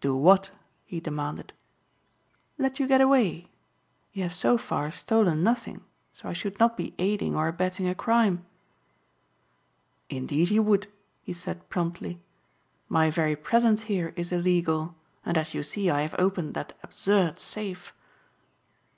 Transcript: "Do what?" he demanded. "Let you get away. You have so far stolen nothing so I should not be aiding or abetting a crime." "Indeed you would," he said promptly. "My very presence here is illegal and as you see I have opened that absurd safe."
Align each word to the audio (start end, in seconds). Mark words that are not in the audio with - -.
"Do 0.00 0.14
what?" 0.16 0.52
he 0.84 1.00
demanded. 1.00 1.52
"Let 2.58 2.78
you 2.78 2.86
get 2.86 3.00
away. 3.00 3.50
You 4.12 4.22
have 4.22 4.32
so 4.32 4.56
far 4.56 4.92
stolen 4.92 5.42
nothing 5.42 5.82
so 6.12 6.28
I 6.28 6.32
should 6.32 6.60
not 6.60 6.76
be 6.76 6.94
aiding 6.96 7.34
or 7.34 7.48
abetting 7.48 7.88
a 7.88 7.94
crime." 7.96 8.46
"Indeed 10.08 10.50
you 10.50 10.62
would," 10.62 10.86
he 11.24 11.32
said 11.32 11.68
promptly. 11.70 12.20
"My 12.88 13.10
very 13.10 13.34
presence 13.34 13.82
here 13.90 14.12
is 14.14 14.30
illegal 14.30 14.94
and 15.26 15.36
as 15.36 15.54
you 15.54 15.64
see 15.64 15.90
I 15.90 16.02
have 16.02 16.14
opened 16.20 16.54
that 16.54 16.78
absurd 16.84 17.40
safe." 17.40 17.92